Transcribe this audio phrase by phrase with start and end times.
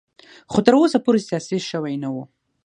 [0.51, 2.15] خو تر اوسه پورې سیاسي شوی نه و.